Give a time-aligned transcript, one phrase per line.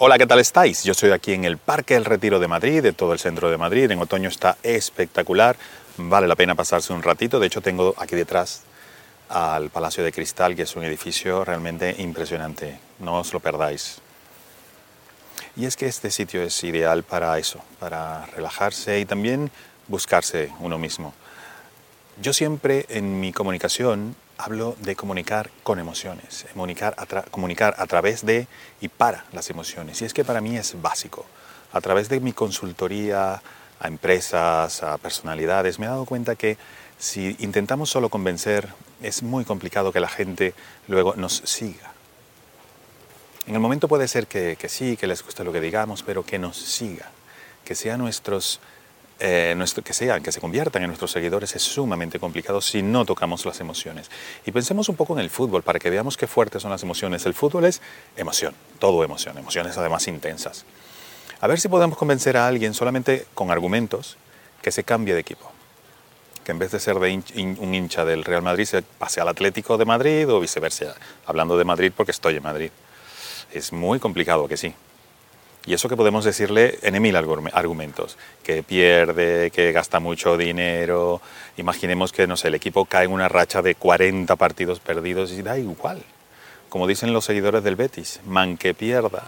[0.00, 0.84] Hola, ¿qué tal estáis?
[0.84, 3.58] Yo estoy aquí en el Parque del Retiro de Madrid, de todo el centro de
[3.58, 3.90] Madrid.
[3.90, 5.56] En otoño está espectacular,
[5.96, 7.40] vale la pena pasarse un ratito.
[7.40, 8.62] De hecho, tengo aquí detrás
[9.28, 12.78] al Palacio de Cristal, que es un edificio realmente impresionante.
[13.00, 13.98] No os lo perdáis.
[15.56, 19.50] Y es que este sitio es ideal para eso, para relajarse y también
[19.88, 21.12] buscarse uno mismo.
[22.22, 28.24] Yo siempre en mi comunicación hablo de comunicar con emociones, comunicar a, comunicar a través
[28.24, 28.46] de
[28.80, 30.00] y para las emociones.
[30.00, 31.26] Y es que para mí es básico.
[31.72, 33.42] A través de mi consultoría
[33.80, 36.56] a empresas, a personalidades, me he dado cuenta que
[36.98, 38.68] si intentamos solo convencer,
[39.02, 40.54] es muy complicado que la gente
[40.86, 41.92] luego nos siga.
[43.46, 46.24] En el momento puede ser que, que sí, que les guste lo que digamos, pero
[46.24, 47.10] que nos siga,
[47.64, 48.60] que sean nuestros
[49.20, 53.44] eh, que sean, que se conviertan en nuestros seguidores es sumamente complicado si no tocamos
[53.46, 54.10] las emociones.
[54.46, 57.26] Y pensemos un poco en el fútbol para que veamos qué fuertes son las emociones.
[57.26, 57.80] El fútbol es
[58.16, 60.64] emoción, todo emoción, emociones además intensas.
[61.40, 64.16] A ver si podemos convencer a alguien solamente con argumentos
[64.62, 65.50] que se cambie de equipo.
[66.44, 69.84] Que en vez de ser un hincha del Real Madrid se pase al Atlético de
[69.84, 70.94] Madrid o viceversa.
[71.26, 72.70] Hablando de Madrid porque estoy en Madrid.
[73.52, 74.74] Es muy complicado que sí.
[75.68, 81.20] Y eso que podemos decirle en mil argumentos, que pierde, que gasta mucho dinero,
[81.58, 85.42] imaginemos que, no sé, el equipo cae en una racha de 40 partidos perdidos y
[85.42, 86.02] da igual.
[86.70, 89.24] Como dicen los seguidores del Betis, man que pierda.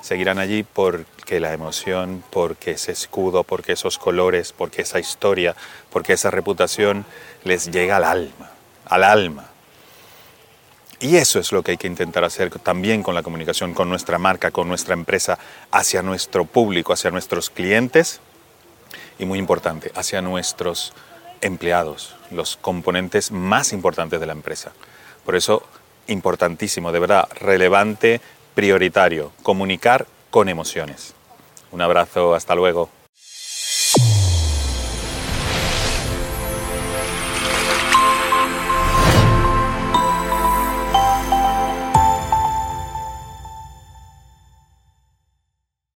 [0.00, 5.56] Seguirán allí porque la emoción, porque ese escudo, porque esos colores, porque esa historia,
[5.90, 7.04] porque esa reputación
[7.42, 8.52] les llega al alma,
[8.84, 9.51] al alma.
[11.02, 14.18] Y eso es lo que hay que intentar hacer también con la comunicación, con nuestra
[14.18, 15.36] marca, con nuestra empresa,
[15.72, 18.20] hacia nuestro público, hacia nuestros clientes
[19.18, 20.92] y muy importante, hacia nuestros
[21.40, 24.70] empleados, los componentes más importantes de la empresa.
[25.24, 25.66] Por eso,
[26.06, 28.20] importantísimo, de verdad, relevante,
[28.54, 31.14] prioritario, comunicar con emociones.
[31.72, 33.01] Un abrazo, hasta luego.